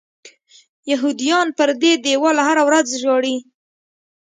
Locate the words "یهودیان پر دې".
0.91-1.91